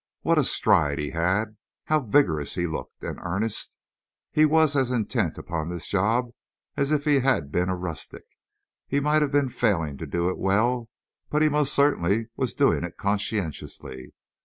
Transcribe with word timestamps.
What 0.21 0.39
a 0.39 0.43
stride 0.43 0.97
he 0.97 1.11
had! 1.11 1.57
How 1.85 1.99
vigorous 1.99 2.55
he 2.55 2.65
looked, 2.65 3.03
and 3.03 3.19
earnest! 3.21 3.77
He 4.31 4.45
was 4.45 4.75
as 4.75 4.89
intent 4.89 5.37
upon 5.37 5.69
this 5.69 5.87
job 5.87 6.31
as 6.75 6.91
if 6.91 7.03
he 7.05 7.19
had 7.19 7.51
been 7.51 7.69
a 7.69 7.75
rustic. 7.75 8.25
He 8.87 8.99
might 8.99 9.21
have 9.21 9.31
been 9.31 9.47
failing 9.49 9.97
to 9.99 10.07
do 10.07 10.27
it 10.29 10.39
well, 10.39 10.89
but 11.29 11.43
he 11.43 11.49
most 11.49 11.75
certainly 11.75 12.29
was 12.35 12.55
doing 12.55 12.83
it 12.83 12.97
conscientiously. 12.97 14.13